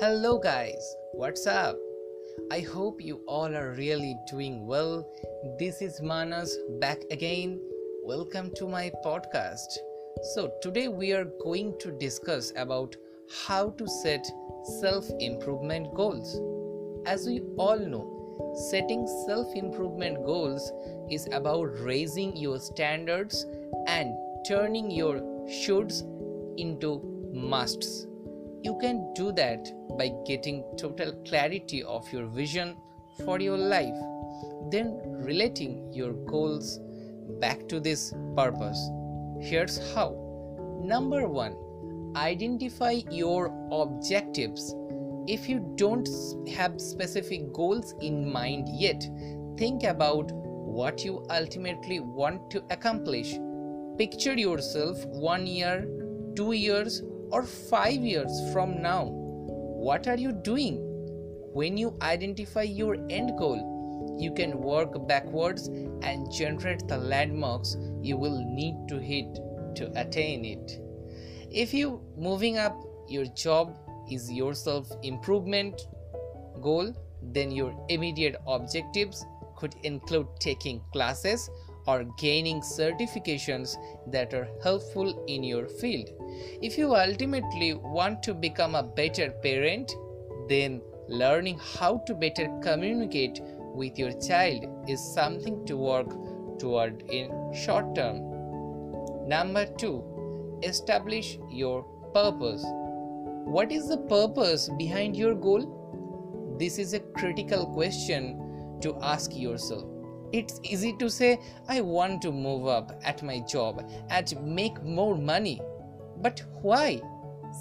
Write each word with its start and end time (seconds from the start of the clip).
Hello, 0.00 0.38
guys, 0.38 0.96
what's 1.12 1.46
up? 1.46 1.76
I 2.50 2.60
hope 2.60 3.00
you 3.00 3.20
all 3.26 3.54
are 3.54 3.72
really 3.72 4.16
doing 4.30 4.66
well. 4.66 5.06
This 5.58 5.82
is 5.82 6.00
Manas 6.00 6.56
back 6.80 7.02
again. 7.10 7.60
Welcome 8.02 8.52
to 8.56 8.66
my 8.66 8.90
podcast. 9.04 9.66
So, 10.34 10.52
today 10.62 10.88
we 10.88 11.12
are 11.12 11.26
going 11.42 11.78
to 11.80 11.92
discuss 11.92 12.52
about 12.56 12.96
how 13.46 13.70
to 13.70 13.86
set 13.86 14.26
self 14.80 15.08
improvement 15.20 15.94
goals. 15.94 16.40
As 17.06 17.26
we 17.26 17.40
all 17.58 17.78
know, 17.78 18.54
setting 18.70 19.06
self 19.26 19.54
improvement 19.54 20.24
goals 20.24 20.72
is 21.10 21.28
about 21.32 21.78
raising 21.80 22.36
your 22.36 22.58
standards 22.58 23.44
and 23.86 24.14
turning 24.46 24.90
your 24.90 25.20
shoulds 25.48 26.02
into 26.56 27.00
musts 27.32 28.06
you 28.62 28.78
can 28.80 29.12
do 29.14 29.32
that 29.32 29.70
by 29.98 30.12
getting 30.26 30.64
total 30.78 31.12
clarity 31.26 31.82
of 31.82 32.10
your 32.12 32.26
vision 32.26 32.76
for 33.24 33.40
your 33.40 33.58
life, 33.58 33.94
then 34.70 35.00
relating 35.04 35.92
your 35.92 36.12
goals 36.12 36.78
back 37.40 37.68
to 37.68 37.80
this 37.80 38.12
purpose. 38.36 38.80
Here's 39.40 39.94
how. 39.94 40.14
Number 40.82 41.28
one, 41.28 41.56
identify 42.16 43.00
your 43.10 43.46
objectives. 43.72 44.74
If 45.26 45.48
you 45.48 45.72
don't 45.76 46.08
have 46.54 46.80
specific 46.80 47.52
goals 47.52 47.94
in 48.00 48.30
mind 48.30 48.68
yet, 48.68 49.02
think 49.56 49.84
about 49.84 50.30
what 50.32 51.04
you 51.04 51.24
ultimately 51.30 52.00
want 52.00 52.50
to 52.50 52.64
accomplish. 52.70 53.34
Picture 53.98 54.34
yourself 54.34 55.04
one 55.06 55.46
year, 55.46 55.86
two 56.34 56.52
years, 56.52 57.02
or 57.32 57.42
5 57.42 57.92
years 57.94 58.30
from 58.52 58.80
now? 58.82 59.06
What 59.06 60.06
are 60.06 60.16
you 60.16 60.32
doing? 60.32 60.76
When 61.54 61.76
you 61.76 61.96
identify 62.02 62.62
your 62.62 62.96
end 63.10 63.32
goal, 63.38 64.16
you 64.18 64.32
can 64.32 64.60
work 64.60 65.06
backwards 65.08 65.68
and 65.68 66.30
generate 66.30 66.86
the 66.86 66.98
landmarks 66.98 67.76
you 68.02 68.16
will 68.16 68.44
need 68.44 68.76
to 68.88 68.98
hit 68.98 69.34
to 69.76 69.90
attain 69.96 70.44
it. 70.44 70.80
If 71.50 71.74
you 71.74 72.00
moving 72.16 72.58
up 72.58 72.78
your 73.08 73.26
job 73.26 73.76
is 74.10 74.30
your 74.30 74.54
self 74.54 74.90
improvement 75.02 75.80
goal, 76.60 76.94
then 77.22 77.50
your 77.50 77.74
immediate 77.88 78.36
objectives 78.46 79.24
could 79.56 79.74
include 79.82 80.26
taking 80.40 80.80
classes 80.92 81.48
or 81.86 82.04
gaining 82.18 82.60
certifications 82.60 83.76
that 84.06 84.32
are 84.34 84.48
helpful 84.62 85.24
in 85.26 85.42
your 85.42 85.68
field. 85.68 86.08
If 86.60 86.78
you 86.78 86.94
ultimately 86.94 87.74
want 87.74 88.22
to 88.24 88.34
become 88.34 88.74
a 88.74 88.82
better 88.82 89.30
parent, 89.42 89.92
then 90.48 90.80
learning 91.08 91.58
how 91.78 91.98
to 92.06 92.14
better 92.14 92.48
communicate 92.62 93.40
with 93.74 93.98
your 93.98 94.12
child 94.12 94.64
is 94.88 95.00
something 95.14 95.64
to 95.66 95.76
work 95.76 96.08
toward 96.58 97.02
in 97.10 97.30
short 97.54 97.94
term. 97.94 98.18
Number 99.28 99.66
2, 99.66 100.60
establish 100.62 101.38
your 101.50 101.82
purpose. 102.14 102.64
What 103.44 103.72
is 103.72 103.88
the 103.88 103.98
purpose 103.98 104.70
behind 104.78 105.16
your 105.16 105.34
goal? 105.34 106.56
This 106.58 106.78
is 106.78 106.94
a 106.94 107.00
critical 107.00 107.66
question 107.66 108.78
to 108.82 108.96
ask 109.00 109.34
yourself 109.34 109.91
it's 110.32 110.60
easy 110.62 110.94
to 110.98 111.10
say, 111.10 111.38
I 111.68 111.80
want 111.82 112.22
to 112.22 112.32
move 112.32 112.66
up 112.66 112.98
at 113.04 113.22
my 113.22 113.40
job 113.40 113.88
and 114.08 114.34
make 114.42 114.82
more 114.82 115.16
money. 115.16 115.60
But 116.18 116.42
why? 116.62 117.00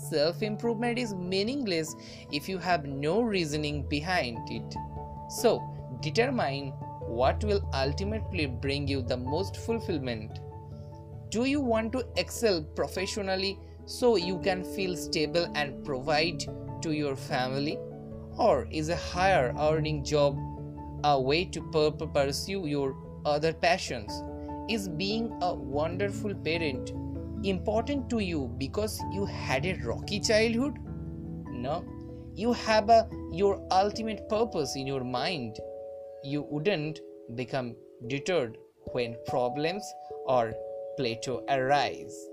Self 0.09 0.41
improvement 0.41 0.97
is 0.97 1.13
meaningless 1.13 1.93
if 2.31 2.47
you 2.47 2.57
have 2.59 2.85
no 2.85 3.21
reasoning 3.21 3.83
behind 3.89 4.39
it. 4.49 4.75
So, 5.29 5.61
determine 6.01 6.69
what 7.01 7.43
will 7.43 7.61
ultimately 7.73 8.45
bring 8.45 8.87
you 8.87 9.01
the 9.01 9.17
most 9.17 9.57
fulfillment. 9.57 10.39
Do 11.29 11.43
you 11.43 11.59
want 11.59 11.91
to 11.93 12.05
excel 12.15 12.61
professionally 12.61 13.59
so 13.85 14.15
you 14.15 14.39
can 14.39 14.63
feel 14.63 14.95
stable 14.95 15.51
and 15.55 15.83
provide 15.83 16.45
to 16.81 16.91
your 16.91 17.17
family? 17.17 17.77
Or 18.37 18.65
is 18.71 18.87
a 18.87 18.95
higher 18.95 19.53
earning 19.59 20.05
job 20.05 20.37
a 21.03 21.19
way 21.19 21.45
to 21.45 21.61
pursue 22.13 22.65
your 22.67 22.95
other 23.25 23.53
passions? 23.53 24.11
Is 24.69 24.87
being 24.87 25.31
a 25.41 25.53
wonderful 25.53 26.33
parent 26.33 26.91
important 27.43 28.09
to 28.09 28.19
you 28.19 28.53
because 28.57 29.01
you 29.11 29.25
had 29.25 29.65
a 29.65 29.73
rocky 29.83 30.19
childhood? 30.19 30.77
No, 31.49 31.83
you 32.35 32.53
have 32.53 32.89
a 32.89 33.09
your 33.31 33.65
ultimate 33.71 34.27
purpose 34.29 34.75
in 34.75 34.87
your 34.87 35.03
mind. 35.03 35.59
You 36.23 36.43
wouldn't 36.49 36.99
become 37.35 37.75
deterred 38.07 38.57
when 38.93 39.15
problems 39.27 39.83
or 40.25 40.53
plateau 40.97 41.43
arise. 41.49 42.30